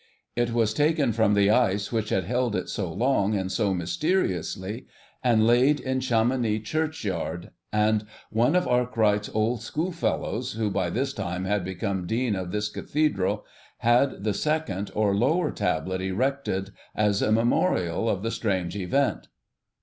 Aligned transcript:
It 0.35 0.51
was 0.51 0.73
taken 0.73 1.11
from 1.13 1.35
the 1.35 1.51
ice 1.51 1.91
which 1.91 2.09
had 2.09 2.23
held 2.23 2.55
it 2.55 2.69
so 2.69 2.91
long 2.91 3.35
and 3.35 3.51
so 3.51 3.71
mysteriously, 3.71 4.87
and 5.23 5.45
laid 5.45 5.79
in 5.79 5.99
Chamonix 5.99 6.59
churchyard, 6.61 7.51
and 7.71 8.05
one 8.31 8.55
of 8.55 8.67
Arkwright's 8.67 9.29
old 9.31 9.61
schoolfellows, 9.61 10.53
who 10.53 10.71
by 10.71 10.89
this 10.89 11.13
time 11.13 11.45
had 11.45 11.63
become 11.63 12.07
Dean 12.07 12.35
of 12.35 12.49
this 12.51 12.67
Cathedral, 12.69 13.45
had 13.77 14.23
the 14.23 14.33
second, 14.33 14.89
or 14.95 15.15
lower, 15.15 15.51
tablet 15.51 16.01
erected 16.01 16.71
as 16.95 17.21
a 17.21 17.31
memorial 17.31 18.09
of 18.09 18.23
the 18.23 18.31
strange 18.31 18.75
event. 18.75 19.27